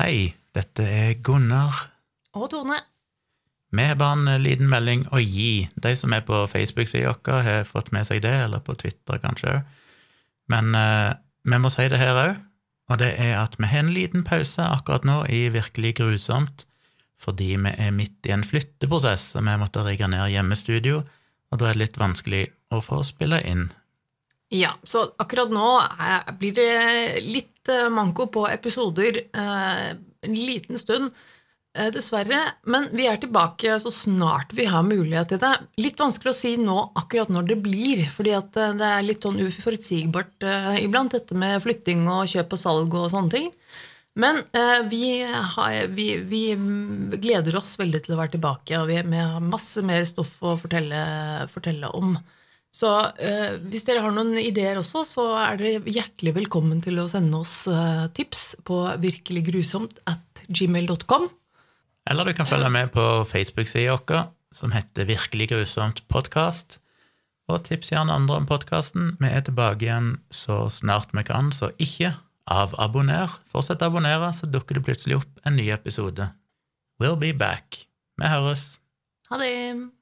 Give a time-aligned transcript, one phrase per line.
[0.00, 1.74] Hei, dette er Gunnar.
[2.32, 2.78] Og Tone.
[3.68, 5.66] Vi har bare en liten melding å gi.
[5.76, 9.58] De som er på Facebook-sida vår, har fått med seg det, eller på Twitter kanskje.
[10.48, 11.10] Men eh,
[11.44, 12.40] vi må si det her òg,
[12.88, 16.64] og det er at vi har en liten pause akkurat nå i Virkelig grusomt,
[17.20, 21.02] fordi vi er midt i en flytteprosess, og vi måtte rigge ned hjemmestudio,
[21.52, 23.68] og da er det litt vanskelig å få spille inn.
[24.50, 25.66] Ja, så akkurat nå
[26.40, 29.90] blir det litt eh, manko på episoder eh,
[30.26, 31.12] en liten stund,
[31.78, 32.40] eh, dessverre.
[32.66, 35.52] Men vi er tilbake så snart vi har mulighet til det.
[35.78, 40.48] Litt vanskelig å si nå akkurat når det blir, fordi det er litt sånn uforutsigbart
[40.82, 43.48] iblant, dette med flytting og kjøp og salg og sånne ting.
[44.18, 44.42] Men
[44.90, 46.42] vi, har, vi, vi
[47.22, 51.06] gleder oss veldig til å være tilbake, og vi har masse mer stoff å fortelle,
[51.54, 52.18] fortelle om.
[52.70, 57.08] Så eh, hvis dere har noen ideer også, så er dere hjertelig velkommen til å
[57.10, 61.26] sende oss eh, tips på virkeliggrusomt at gmail.com.
[62.10, 66.78] Eller du kan følge med på Facebook-sida vår, som heter Virkelig grusomt podkast.
[67.50, 69.16] Og tips gjerne andre om podkasten.
[69.18, 72.14] Vi er tilbake igjen så snart vi kan, så ikke
[72.50, 73.30] avabonner.
[73.50, 76.30] Fortsett å abonnere, så dukker det plutselig opp en ny episode.
[77.02, 77.86] We'll be back.
[78.20, 78.76] Vi høres.
[79.30, 79.99] Ha det!